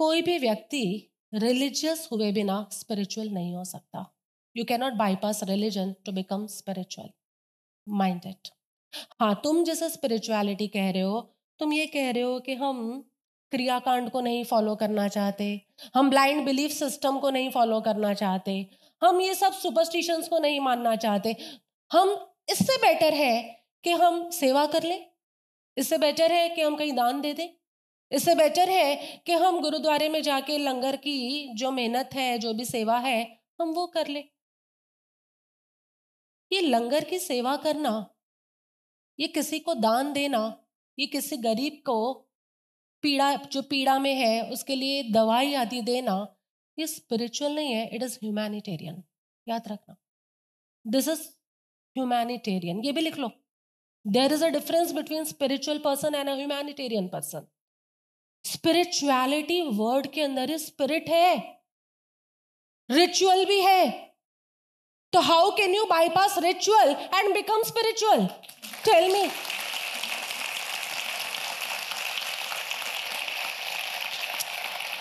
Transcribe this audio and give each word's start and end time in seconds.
कोई 0.00 0.22
भी 0.22 0.38
व्यक्ति 0.38 0.84
रिलीजियस 1.34 2.08
हुए 2.12 2.30
बिना 2.32 2.54
स्पिरिचुअल 2.72 3.28
नहीं 3.30 3.54
हो 3.54 3.64
सकता। 3.64 4.04
You 4.56 4.64
cannot 4.64 4.92
bypass 4.94 5.42
religion 5.44 5.94
to 6.06 6.12
become 6.12 6.46
spiritual 6.48 7.08
mind 7.86 8.26
it 8.26 8.48
हाँ 9.20 9.34
तुम 9.44 9.62
जैसे 9.64 9.88
स्पिरिचुअलिटी 9.90 10.66
कह 10.68 10.90
रहे 10.90 11.02
हो, 11.02 11.20
तुम 11.60 11.72
ये 11.72 11.86
कह 11.88 12.10
रहे 12.10 12.22
हो 12.22 12.38
कि 12.40 12.54
हम 12.54 12.80
क्रियाकांड 13.52 14.10
को 14.10 14.20
नहीं 14.20 14.44
फॉलो 14.44 14.74
करना 14.76 15.06
चाहते, 15.08 15.60
हम 15.94 16.10
ब्लाइंड 16.10 16.44
बिलीफ 16.44 16.70
सिस्टम 16.72 17.18
को 17.18 17.30
नहीं 17.30 17.50
फॉलो 17.50 17.80
करना 17.80 18.14
चाहते, 18.14 18.66
हम 19.02 19.20
ये 19.20 19.34
सब 19.34 19.52
सुपरस्टिशंस 19.54 20.28
को 20.28 20.38
नहीं 20.38 20.60
मानना 20.60 20.96
चाहते। 20.96 21.36
हम 21.90 22.16
इससे 22.50 22.76
बेटर 22.78 23.14
है 23.14 23.40
कि 23.84 23.92
हम 23.92 24.28
सेवा 24.32 24.66
कर 24.66 24.82
लें, 24.82 25.06
इससे 25.76 25.98
बेटर 25.98 26.32
है 26.32 26.48
कि 26.48 26.62
हम 26.62 26.76
कहीं 26.76 26.92
दान 26.94 27.20
दे 27.20 27.32
दें। 27.32 27.48
इससे 28.12 28.34
बेटर 28.34 28.68
है 28.68 28.94
कि 29.26 29.32
हम 29.34 29.60
गुरुद्वारे 29.60 30.08
में 30.08 30.20
जाके 30.22 30.56
लंगर 30.58 30.96
की 30.96 31.54
जो 31.54 31.70
मेहनत 31.70 32.10
है, 32.14 32.38
जो 32.38 32.52
भी 32.54 32.64
सेवा 32.64 32.98
है, 32.98 33.20
हम 33.60 33.72
वो 33.72 33.86
कर 33.86 34.08
ले। 34.08 34.20
ये 36.50 36.60
लंगर 36.60 37.04
की 37.04 37.18
सेवा 37.18 37.56
करना, 37.56 37.92
ये 39.18 39.26
किसी 39.28 39.58
को 39.60 39.74
दान 39.76 40.12
देना, 40.12 40.40
ये 40.98 41.06
किसी 41.06 41.36
गरीब 41.38 41.82
को 41.86 42.12
पीड़ा, 43.04 43.34
जो 43.34 43.62
पीड़ा 43.62 43.98
में 43.98 44.14
है, 44.14 44.50
उसके 44.52 44.74
लिए 44.76 45.02
दवाई 45.12 45.54
आदि 45.54 45.80
देना, 45.82 46.16
ये 46.78 46.86
स्पिरिचुअल 46.86 47.54
नहीं 47.54 47.72
है 47.72 47.86
इट 47.94 48.02
इज़ 48.02 48.18
ह्यूमैनिटेरियन 48.22 49.02
याद 49.46 49.68
रखना। 49.68 49.96
दिस 50.84 51.08
इज़ 51.08 51.22
ह्यूमैनिटेरियन 51.96 52.84
ये 52.84 52.92
भी 52.92 53.00
लिख 53.00 53.18
लो। 53.18 53.30
There 54.04 54.32
is 54.32 54.44
a 54.44 54.48
difference 54.48 54.92
between 54.92 55.24
spiritual 55.24 55.78
person 55.78 56.14
and 56.14 56.28
a 56.28 56.34
humanitarian 56.34 57.08
person 57.08 57.46
spirituality 58.44 59.60
word 59.60 60.06
के 60.06 60.22
अंदर 60.22 60.56
स्पिरिट 60.56 61.08
है। 61.08 61.36
रिचुअल 62.90 63.44
भी 63.44 63.60
है। 63.60 63.90
तो 65.12 65.20
how 65.20 65.50
can 65.50 65.74
you 65.74 65.84
bypass 65.84 66.38
ritual 66.38 66.90
and 67.14 67.32
become 67.34 67.62
spiritual 67.62 68.26
tell 68.84 69.12
me 69.12 69.30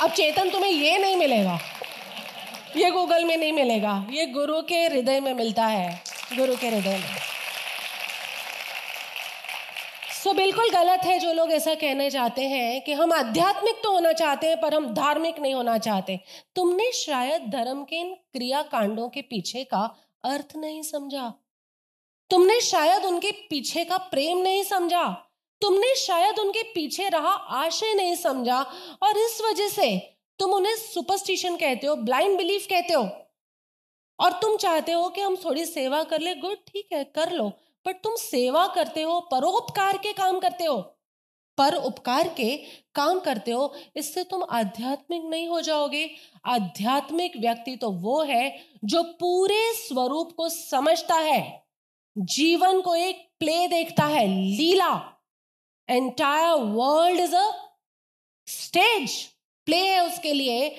अब 0.01 0.11
चेतन 0.11 0.49
तुम्हें 0.49 0.71
ये 0.71 0.97
नहीं 0.97 1.15
मिलेगा। 1.15 1.59
ये 2.77 2.91
गूगल 2.91 3.25
में 3.25 3.37
नहीं 3.37 3.53
मिलेगा। 3.53 4.05
ये 4.11 4.25
गुरु 4.25 4.61
के 4.61 4.85
हृदय 4.85 5.19
में 5.19 5.33
मिलता 5.33 5.65
है। 5.65 6.03
गुरु 6.37 6.55
के 6.55 6.67
हृदय 6.67 6.97
में। 6.97 7.28
सो 10.23 10.31
बिल्कुल 10.33 10.69
गलत 10.69 11.03
है 11.05 11.17
जो 11.19 11.33
लोग 11.33 11.51
ऐसा 11.51 11.73
कहने 11.73 12.09
चाहते 12.11 12.41
हैं 12.41 12.81
कि 12.83 12.93
हम 12.93 13.11
आध्यात्मिक 13.13 13.75
तो 13.83 13.91
होना 13.91 14.11
चाहते 14.13 14.47
हैं, 14.47 14.59
पर 14.61 14.73
हम 14.73 14.87
धार्मिक 14.93 15.39
नहीं 15.39 15.53
होना 15.53 15.77
चाहते। 15.77 16.19
तुमने 16.55 16.91
शायद 16.91 17.41
धर्म 17.49 17.83
के 17.83 17.95
इन 17.95 18.13
क्रिया 18.33 18.61
कांडों 18.61 19.07
के 19.09 19.21
पीछे 19.21 19.63
का 19.63 19.83
अर्थ 20.23 20.55
नहीं 20.55 20.81
समझा। 20.81 21.31
तुमने 22.29 22.59
शायद 22.61 23.05
उनके 23.05 23.31
पीछे 23.49 23.85
का 23.85 23.97
प्रेम 23.97 24.37
नहीं 24.37 24.63
समझा। 24.63 25.05
तुमने 25.61 25.93
शायद 25.95 26.39
उनके 26.39 26.63
पीछे 26.63 27.07
रहा 27.09 27.31
आशय 27.61 27.93
नहीं 27.93 28.15
समझा, 28.15 28.61
और 29.03 29.17
इस 29.17 29.41
वजह 29.41 29.67
से 29.67 29.97
तुम 30.39 30.53
उन्हें 30.53 30.75
सुपरस्टिशन 30.75 31.55
कहते 31.55 31.87
हो 31.87 31.95
ब्लाइंड 31.95 32.37
बिलीफ 32.37 32.67
कहते 32.67 32.93
हो। 32.93 33.03
और 34.19 34.31
तुम 34.31 34.57
चाहते 34.57 34.91
हो 34.91 35.09
कि 35.09 35.21
हम 35.21 35.35
थोड़ी 35.35 35.65
सेवा 35.65 36.03
कर 36.03 36.19
ले, 36.19 36.35
गुड, 36.35 36.57
ठीक 36.67 36.89
है, 36.93 37.03
कर 37.05 37.31
लो। 37.31 37.51
पर 37.85 37.91
तुम 37.93 38.15
सेवा 38.15 38.67
करते 38.67 39.01
हो, 39.01 39.19
परोपकार 39.21 39.97
के 39.97 40.13
काम 40.13 40.39
करते 40.39 40.65
हो। 40.65 40.77
पर 41.57 41.75
उपकार 41.75 42.27
के 42.27 42.55
काम 42.95 43.19
करते 43.19 43.51
हो, 43.51 43.73
इससे 43.95 44.23
तुम 44.23 44.43
आध्यात्मिक 44.51 45.23
नहीं 45.23 45.47
हो 45.47 45.61
जाओगे। 45.61 46.09
आध्यात्मिक 46.45 47.37
व्यक्ति 47.37 47.75
तो 47.75 47.89
वो 47.91 48.21
है 48.23 48.51
जो 48.85 49.03
पूरे 49.19 49.73
स्वरूप 49.75 50.31
को 50.37 50.49
समझता 50.49 51.15
है, 51.15 51.41
जीवन 52.15 52.81
को 52.81 52.95
एक 52.95 53.27
प्ले 53.39 53.67
देखता 53.67 54.05
है, 54.05 54.25
लीला। 54.27 54.93
Entire 55.89 56.53
world 56.53 57.19
is 57.19 57.35
a 57.35 57.51
stage 58.47 59.23
play 59.67 59.77
है 59.77 60.05
उसके 60.07 60.33
लिए, 60.33 60.69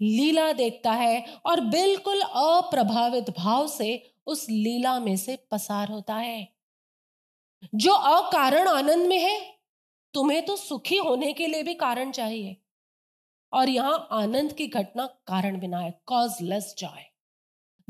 लीला 0.00 0.52
देखता 0.52 0.92
है 0.92 1.24
और 1.46 1.60
बिल्कुल 1.60 2.20
अप्रभावित 2.20 3.30
भाव 3.30 3.66
से 3.68 4.09
उस 4.26 4.46
लीला 4.50 5.00
में 5.00 5.16
से 5.16 5.36
पसार 5.50 5.88
होता 5.88 6.14
है। 6.14 6.48
जो 7.74 7.92
अकारण 7.92 8.68
आनंद 8.68 9.06
में 9.06 9.18
है, 9.18 9.58
तुम्हें 10.14 10.44
तो 10.44 10.56
सुखी 10.56 10.96
होने 10.96 11.32
के 11.32 11.46
लिए 11.46 11.62
भी 11.62 11.74
कारण 11.74 12.10
चाहिए। 12.10 12.56
और 13.52 13.68
यहाँ 13.68 14.08
आनंद 14.12 14.52
की 14.52 14.66
घटना 14.66 15.06
कारण 15.06 15.60
बिना 15.60 15.78
है 15.78 16.00
कॉजलेस 16.06 16.74
जॉय 16.78 17.04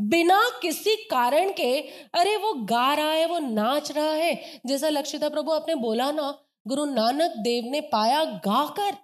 बिना 0.00 0.40
किसी 0.62 0.96
कारण 0.96 1.52
के, 1.52 1.80
अरे 2.14 2.36
वो 2.36 2.52
गा 2.54 2.94
रहा 2.94 3.10
है, 3.10 3.26
वो 3.26 3.38
नाच 3.38 3.92
रहा 3.92 4.12
है, 4.12 4.60
जैसा 4.66 4.88
लक्षिता 4.88 5.28
प्रभु 5.28 5.52
आपने 5.52 5.74
बोला 5.74 6.10
ना, 6.12 6.46
गुरु 6.66 6.84
नानक 6.84 7.30
देव 7.30 7.64
ने 7.64 7.80
पाया 7.80 8.24
गाकर। 8.24 8.96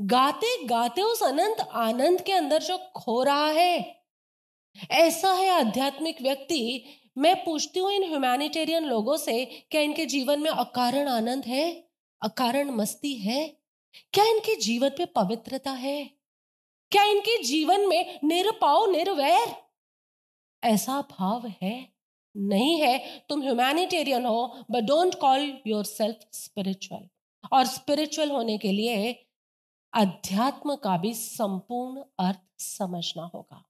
गाते 0.00 0.66
गाते 0.66 1.02
उस 1.02 1.22
अनंत 1.22 1.60
आनंद 1.60 2.20
के 2.20 2.32
अंदर 2.32 2.62
जो 2.62 2.78
खो 2.96 3.22
रहा 3.22 3.46
है 3.46 3.99
ऐसा 4.90 5.32
है 5.32 5.48
आध्यात्मिक 5.48 6.22
व्यक्ति। 6.22 6.84
मैं 7.18 7.44
पूछती 7.44 7.80
हूँ, 7.80 7.92
इन 7.92 8.04
ह्यूमैनिटेरियन 8.04 8.84
लोगों 8.84 9.16
से, 9.16 9.44
क्या 9.44 9.80
इनके 9.80 10.06
जीवन 10.06 10.40
में 10.40 10.50
अकारण 10.50 11.08
आनंद 11.08 11.44
है? 11.44 11.88
अकारण 12.22 12.70
मस्ती 12.70 13.14
है? 13.14 13.56
क्या 14.12 14.24
इनके 14.24 14.56
जीवन 14.56 14.88
पे 14.88 15.04
पवित्रता 15.04 15.70
है? 15.70 16.10
क्या 16.90 17.04
इनके 17.04 17.42
जीवन 17.42 17.88
में 17.88 18.20
निरपाव, 18.24 18.90
निर्वैर? 18.90 19.54
ऐसा 20.64 21.00
भाव 21.00 21.52
है? 21.62 21.92
नहीं 22.36 22.80
है। 22.80 23.24
तुम 23.28 23.42
ह्यूमैनिटेरियन 23.42 24.26
हो 24.26 24.64
but 24.70 24.82
don't 24.82 25.14
call 25.14 25.58
yourself 25.84 26.16
spiritual 26.32 27.08
और 27.52 27.66
स्पिरिचुअल 27.66 28.30
होने 28.30 28.58
के 28.58 28.72
लिए, 28.72 29.26
अध्यात्म 29.94 30.76
का 30.76 30.96
भी 30.96 31.14
संपूर्ण 31.14 32.02
अर्थ 32.18 32.60
समझना 32.60 33.22
होगा। 33.22 33.64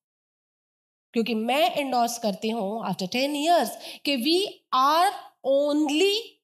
क्योंकि 1.14 1.34
मैं 1.34 1.74
एंडोर्स 1.74 2.18
करती 2.18 2.50
हूँ 2.50 2.86
आफ्टर 2.86 3.06
टेन 3.06 3.36
ईयर्स 3.36 3.76
कि 4.04 4.16
we 4.16 4.66
are 4.72 5.12
only 5.44 6.40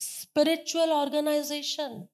spiritual 0.00 0.90
organization 0.92 2.04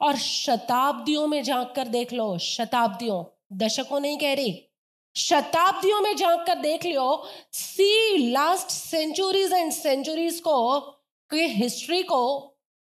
और 0.00 0.16
शताब्दियों 0.16 1.26
में 1.26 1.42
झाँक 1.42 1.72
कर 1.76 1.88
देख 1.88 2.12
लो, 2.12 2.38
शताब्दियों, 2.38 3.24
दशकों 3.52 4.00
नहीं 4.00 4.18
कह 4.18 4.32
रही, 4.34 4.62
शताब्दियों 5.16 6.00
में 6.00 6.14
झाँक 6.16 6.46
कर 6.46 6.58
देख 6.58 6.84
लियो 6.84 7.24
सी 7.52 8.16
लास्ट 8.30 8.70
सेंचुरीज 8.70 9.52
एंड 9.52 9.72
सेंचुरीज 9.72 10.40
को, 10.40 10.80
के 11.30 11.46
हिस्ट्री 11.46 12.02
को 12.02 12.38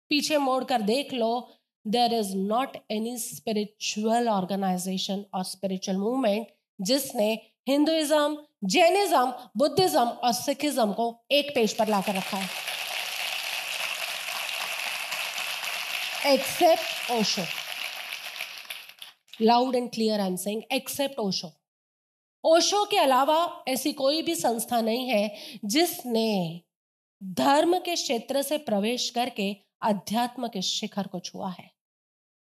पीछे 0.09 0.38
मोड़ 0.38 0.63
कर 0.63 0.81
देख 0.81 1.13
लो 1.13 1.50
there 1.85 2.13
is 2.13 2.35
not 2.35 2.78
any 2.91 3.17
spiritual 3.17 4.29
organization 4.29 5.23
और 5.34 5.44
स्पिरिचुअल 5.44 5.97
मूवमेंट 5.97 6.47
जिसने 6.81 7.35
हिंदुइज्म, 7.67 8.38
जैनिज्म, 8.63 9.33
बुद्धिज्म 9.57 10.00
और 10.00 10.31
सिखिज्म 10.33 10.94
को 10.94 11.05
एक 11.31 11.50
पेज 11.55 11.73
पर 11.78 11.88
लाकर 11.88 12.16
रखा 12.16 12.38
है। 12.38 12.50
Except 16.25 17.11
Osho 17.11 17.44
loud 19.41 19.75
and 19.75 19.89
clear 19.91 20.19
I 20.19 20.28
am 20.28 20.35
saying 20.35 20.61
except 20.72 21.19
Osho 21.19 21.51
Osho 22.44 22.83
के 22.85 22.97
अलावा 22.97 23.63
ऐसी 23.67 23.94
कोई 23.94 24.22
भी 24.22 24.35
संस्था 24.35 24.81
नहीं 24.81 25.07
है 25.09 25.59
जिसने 25.66 26.61
धर्म 27.22 27.78
के 27.79 27.95
क्षेत्र 27.95 28.41
से 28.41 28.57
प्रवेश 28.57 29.09
करके 29.09 29.51
अध्यात्म 29.81 30.47
के 30.47 30.61
शिखर 30.61 31.07
को 31.07 31.19
छुआ 31.19 31.49
है। 31.49 31.69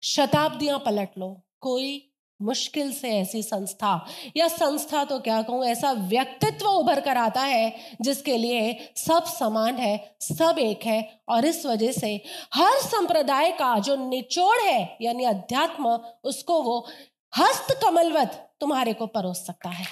शताब्दियाँ 0.03 0.79
पलट 0.79 1.19
लो, 1.19 1.29
कोई 1.61 2.13
मुश्किल 2.41 2.93
से 2.93 3.11
ऐसी 3.11 3.43
संस्था, 3.43 4.07
या 4.37 4.49
संस्था 4.49 5.05
तो 5.05 5.19
क्या 5.19 5.41
कहूँ, 5.43 5.65
ऐसा 5.65 5.93
व्यक्तित्व 5.93 6.67
उभर 6.67 7.01
कर 7.01 7.17
आता 7.17 7.41
है, 7.41 7.73
जिसके 8.03 8.37
लिए 8.37 8.91
सब 8.97 9.25
समान 9.25 9.77
है, 9.77 10.17
सब 10.23 10.59
एक 10.59 10.85
है, 10.87 11.21
और 11.29 11.45
इस 11.45 11.65
वजह 11.67 11.93
से 11.93 12.15
हर 12.55 12.79
संप्रदाय 12.81 13.51
का 13.53 13.79
जो 13.79 13.97
निचोड़ 14.09 14.59
है, 14.61 14.97
यानी 15.03 15.25
अध्यात्म, 15.25 15.99
उसको 16.25 16.63
वो 16.63 16.87
हस्त 17.33 17.79
कमलवत 17.83 18.43
तुम्हारे 18.61 18.93
को 18.93 19.07
परोस 19.07 19.47
सकता 19.47 19.71
है 19.71 19.87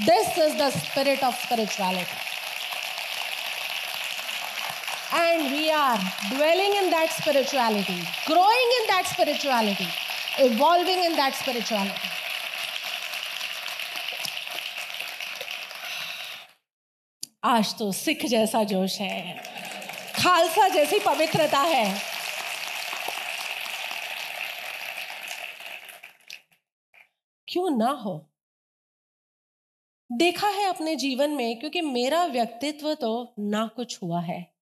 this 0.00 0.38
is 0.38 0.56
the 0.58 0.70
spirit 0.70 1.24
of 1.24 1.44
spirituality 1.44 2.28
and 5.14 5.50
we 5.52 5.68
are 5.68 5.98
dwelling 6.30 6.76
in 6.82 6.90
that 6.90 7.10
spirituality 7.10 8.00
growing 8.28 8.72
in 8.72 8.86
that 8.86 9.06
spirituality. 9.06 10.09
Evolving 10.40 10.98
in 11.08 11.16
that 11.16 11.34
spirituality. 11.34 12.08
आज 17.44 17.78
तो 17.78 17.92
सिख 17.92 18.26
जैसा 18.26 18.64
जोश 18.64 19.00
है। 19.00 19.42
खालसा 20.16 20.68
जैसी 20.68 20.98
पवित्रता 20.98 21.58
है। 21.58 22.00
क्यों 27.48 27.70
ना 27.70 27.90
हो? 27.90 28.30
देखा 30.12 30.48
है 30.48 30.68
अपने 30.68 30.96
जीवन 30.96 31.30
में, 31.30 31.58
क्योंकि 31.58 31.80
मेरा 31.80 32.24
व्यक्तित्व 32.24 32.94
तो 32.94 33.34
ना 33.38 33.66
कुछ 33.66 34.02
हुआ 34.02 34.20
है। 34.20 34.54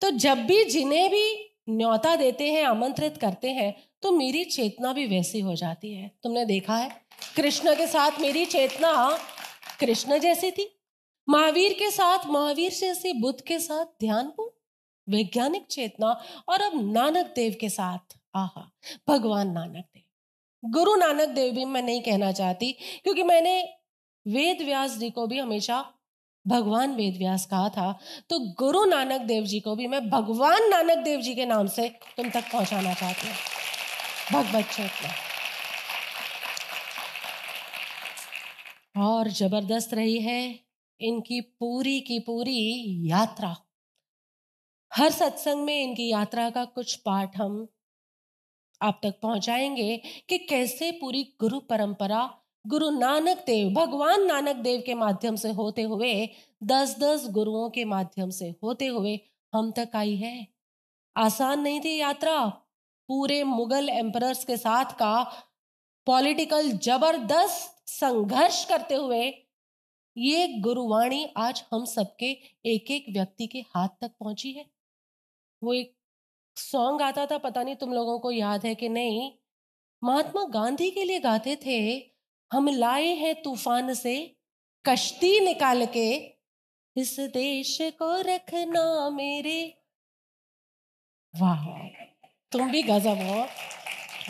तो 0.00 0.10
जब 0.10 0.38
भी 0.38 0.64
जिन्हें 0.64 1.10
भी 1.10 1.56
न्योता 1.68 2.16
देते 2.16 2.52
हैं, 2.52 2.64
आमंत्रित 2.64 3.16
करते 3.16 3.50
हैं 3.50 3.88
तो 4.06 4.10
मेरी 4.12 4.42
चेतना 4.44 4.92
भी 4.92 5.04
वैसी 5.06 5.40
हो 5.40 5.54
जाती 5.56 5.92
है। 5.94 6.10
तुमने 6.22 6.44
देखा 6.44 6.74
है? 6.76 6.90
कृष्ण 7.36 7.74
के 7.74 7.86
साथ 7.86 8.20
मेरी 8.20 8.44
चेतना 8.46 8.90
कृष्ण 9.80 10.18
जैसी 10.18 10.50
थी। 10.50 10.68
महावीर 11.28 11.72
के 11.72 11.90
साथ, 11.90 12.26
महावीर 12.26 12.70
जैसी 12.72 13.12
बुद्ध 13.12 13.40
के 13.40 13.58
साथ 13.58 13.84
ध्यान 14.00 14.28
को 14.28 14.46
वैज्ञानिक 15.08 15.66
चेतना 15.70 16.10
और 16.48 16.62
अब 16.62 16.72
नानक 16.92 17.32
देव 17.36 17.56
के 17.60 17.68
साथ, 17.68 18.16
आहा, 18.34 18.70
भगवान 19.08 19.50
नानक 19.50 19.84
देव। 19.84 20.70
गुरु 20.70 20.94
नानक 20.96 21.28
देव 21.30 21.52
भी 21.54 21.64
मैं 21.64 21.82
नहीं 21.82 22.02
कहना 22.02 22.30
चाहती, 22.32 22.72
क्योंकि 23.04 23.22
मैंने 23.22 23.60
वेद 24.26 24.62
व्यास 24.62 24.96
जी 24.98 25.10
को 25.10 25.26
भी 25.26 25.38
हमेशा 25.38 25.84
भगवान 26.46 26.94
वेद 26.94 27.18
व्यास 27.18 27.46
कहा 27.46 27.68
था 27.68 27.90
तो 28.30 28.38
गुरु 28.58 28.84
नानक 28.84 29.26
देव 29.26 29.44
जी 29.44 29.60
को 29.60 29.76
भी 29.76 29.86
मैं 29.86 30.08
भगवान 30.10 30.68
नानक 30.70 31.04
देव 31.04 31.20
जी 31.20 31.34
के 31.34 31.46
नाम 31.46 31.66
से 31.68 31.88
तुम 32.16 32.30
तक 32.30 32.52
पहुंचाना 32.52 32.94
चाहती 32.94 33.28
हूँ। 33.28 33.36
भगवत 34.32 34.64
चेतना 34.64 35.10
और 39.06 39.28
ज़बरदस्त 39.28 39.94
रही 39.94 40.20
है 40.20 40.60
इनकी 41.00 41.40
पूरी 41.40 42.00
की 42.00 42.18
पूरी 42.18 42.58
यात्रा। 43.10 43.56
हर 44.94 45.10
सत्संग 45.10 45.64
में 45.64 45.82
इनकी 45.82 46.08
यात्रा 46.10 46.50
का 46.50 46.64
कुछ 46.64 46.94
पाठ 46.96 47.36
हम 47.36 47.68
आप 48.82 49.00
तक 49.02 49.20
पहुंचाएँगे 49.22 50.02
कि 50.28 50.38
कैसे 50.38 50.90
पूरी 50.92 51.36
गुरु 51.40 51.60
परंपरा, 51.60 52.38
गुरु 52.66 52.90
नानक 52.90 53.44
देव, 53.46 53.70
भगवान 53.70 54.26
नानक 54.26 54.56
देव 54.56 54.82
के 54.86 54.94
माध्यम 54.94 55.36
से 55.36 55.52
होते 55.52 55.82
हुए 55.82 56.28
दस 56.62 56.96
दस 56.98 57.26
गुरुओं 57.30 57.70
के 57.70 57.84
माध्यम 57.84 58.30
से 58.30 58.54
होते 58.62 58.86
हुए 58.86 59.20
हम 59.54 59.70
तक 59.70 59.88
आई 59.94 60.16
है। 60.16 60.46
आसान 61.16 61.60
नहीं 61.60 61.80
थी 61.80 61.96
यात्रा। 61.96 62.62
पूरे 63.08 63.42
मुगल 63.44 63.88
एम्परर्स 63.88 64.44
के 64.44 64.56
साथ 64.56 64.92
का 64.92 65.22
पॉलिटिकल 66.06 66.70
ज़बरदस्त 66.70 67.88
संघर्ष 67.88 68.64
करते 68.64 68.94
हुए 68.94 69.24
ये 70.16 70.46
गुरुवाणी 70.48 71.26
आज 71.36 71.64
हम 71.72 71.84
सबके 71.84 72.30
एक 72.66 72.90
एक 72.90 73.04
व्यक्ति 73.08 73.46
के 73.46 73.60
हाथ 73.60 73.88
तक 74.00 74.10
पहुँची 74.20 74.52
है। 74.52 74.64
वो 75.62 75.72
एक 75.72 75.94
सॉन्ग 76.56 77.02
आता 77.02 77.26
था, 77.26 77.38
पता 77.38 77.62
नहीं 77.62 77.76
तुम 77.76 77.92
लोगों 77.92 78.18
को 78.18 78.30
याद 78.30 78.66
है 78.66 78.74
कि 78.74 78.88
नहीं। 78.88 79.30
महात्मा 80.02 80.44
गांधी 80.44 80.90
के 80.90 81.04
लिए 81.04 81.20
गाते 81.20 81.56
थे, 81.56 81.78
हम 82.52 82.68
लाए 82.68 83.14
हैं 83.14 83.34
तूफ़ान 83.42 83.94
से 83.94 84.36
कश्ती 84.84 85.40
निकाल 85.40 85.86
के, 85.86 86.16
इस 86.96 87.16
देश 87.20 87.78
को 87.82 88.20
रखना 88.20 89.10
मेरे 89.10 89.82
वाह। 91.34 91.85
तुम 92.56 92.70
भी 92.70 92.82
गजब 92.82 93.18
हो। 93.20 93.42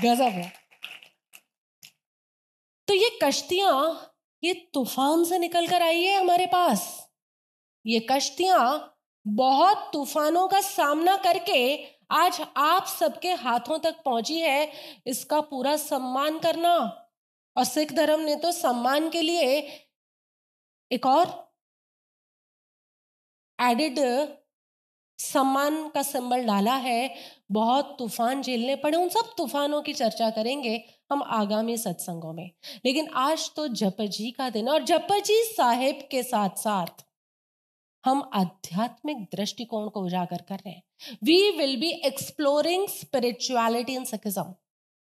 गजब 0.02 0.38
हो। 0.38 0.49
तो 2.88 2.94
ये 2.94 3.19
कश्तियाँ, 3.23 4.14
ये 4.43 4.55
तूफ़ान 4.75 5.25
से 5.25 5.38
निकल 5.38 5.67
कर 5.67 5.82
आई 5.82 6.02
है 6.02 6.19
हमारे 6.20 6.46
पास। 6.46 7.08
ये 7.84 8.06
कश्तियाँ 8.11 8.93
बहुत 9.26 9.90
तूफानों 9.93 10.46
का 10.49 10.61
सामना 10.61 11.17
करके 11.17 11.61
आज 12.11 12.40
आप 12.56 12.87
सबके 12.87 13.32
हाथों 13.34 13.78
तक 13.78 14.02
पहुँची 14.05 14.40
है 14.40 14.73
इसका 15.06 15.40
पूरा 15.40 15.76
सम्मान 15.76 16.38
करना। 16.38 16.75
और 17.56 17.64
सिख 17.64 17.93
धर्म 17.93 18.20
ने 18.20 18.37
तो 18.37 18.52
सम्मान 18.52 19.08
के 19.11 19.23
लिए 19.23 19.58
एक 20.90 21.06
और 21.06 21.55
एडिड 23.58 23.99
सम्मान 25.19 25.89
का 25.89 26.03
सिंबल 26.03 26.45
डाला 26.45 26.75
है, 26.75 27.15
बहुत 27.53 27.97
तूफ़ान 27.99 28.43
झेलने 28.43 28.77
पड़े, 28.77 28.99
उन 28.99 29.09
सब 29.09 29.35
तूफानों 29.37 29.83
की 29.83 29.93
चर्चा 29.93 30.31
करेंगे 30.31 30.85
हम 31.13 31.23
आगामी 31.23 31.77
सत्संगों 31.77 32.33
में। 32.33 32.51
लेकिन 32.85 33.09
आज 33.15 33.51
तो 33.57 33.69
जपजी 33.69 34.31
का 34.31 34.51
दिन 34.51 34.69
और 34.69 34.85
जपजी 34.85 35.43
साहेब 35.43 36.09
के 36.11 36.23
साथ 36.23 36.59
साथ 36.59 37.05
हम 38.05 38.31
आध्यात्मिक 38.35 39.23
दृष्टिकोण 39.37 39.89
को 39.89 40.01
उजागर 40.01 40.43
कर 40.49 40.55
रहे 40.55 40.71
हैं। 40.71 40.83
We 41.25 41.51
will 41.51 41.77
be 41.77 41.91
exploring 41.91 42.89
spirituality 42.89 43.95
in 43.95 44.05
Sikhism 44.05 44.55